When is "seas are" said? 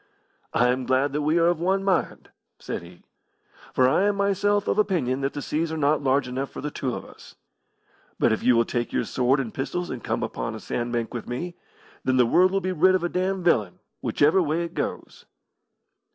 5.43-5.77